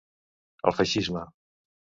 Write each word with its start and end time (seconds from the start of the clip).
El 0.71 0.75
feixisme 0.79 1.27